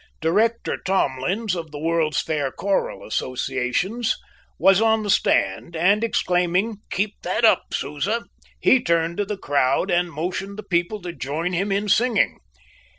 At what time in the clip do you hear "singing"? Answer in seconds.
11.87-12.39